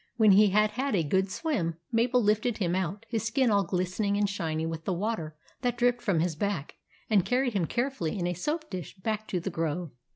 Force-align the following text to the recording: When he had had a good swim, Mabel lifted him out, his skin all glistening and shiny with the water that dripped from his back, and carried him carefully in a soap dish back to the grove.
When 0.17 0.31
he 0.31 0.47
had 0.49 0.71
had 0.71 0.95
a 0.95 1.03
good 1.03 1.29
swim, 1.29 1.75
Mabel 1.91 2.23
lifted 2.23 2.57
him 2.57 2.73
out, 2.73 3.05
his 3.09 3.23
skin 3.23 3.51
all 3.51 3.63
glistening 3.63 4.17
and 4.17 4.27
shiny 4.27 4.65
with 4.65 4.83
the 4.83 4.93
water 4.93 5.35
that 5.61 5.77
dripped 5.77 6.01
from 6.01 6.21
his 6.21 6.35
back, 6.35 6.73
and 7.07 7.23
carried 7.23 7.53
him 7.53 7.67
carefully 7.67 8.17
in 8.17 8.25
a 8.25 8.33
soap 8.33 8.67
dish 8.71 8.95
back 8.95 9.27
to 9.27 9.39
the 9.39 9.51
grove. 9.51 9.91